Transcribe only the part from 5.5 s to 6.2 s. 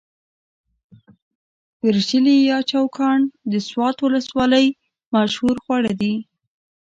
خواړه دي.